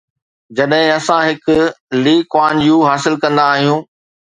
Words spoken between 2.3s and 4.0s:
ڪوان U حاصل ڪنداسين؟